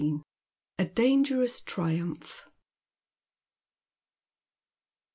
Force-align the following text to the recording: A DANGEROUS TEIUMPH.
A 0.79 0.85
DANGEROUS 0.85 1.61
TEIUMPH. 1.61 2.45